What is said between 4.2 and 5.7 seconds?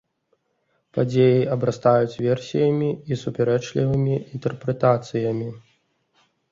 інтэрпрэтацыямі.